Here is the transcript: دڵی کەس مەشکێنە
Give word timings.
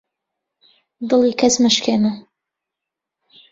دڵی 1.09 1.31
کەس 1.39 1.55
مەشکێنە 1.63 2.13